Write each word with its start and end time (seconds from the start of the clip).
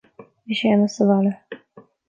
Bhí 0.53 0.57
Séamus 0.61 0.97
sa 0.97 1.09
bhaile 1.11 1.37